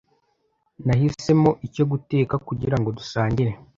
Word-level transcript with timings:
Nahisemo 0.85 1.51
icyo 1.67 1.83
guteka 1.91 2.35
kugirango 2.47 2.87
dusangire. 2.97 3.51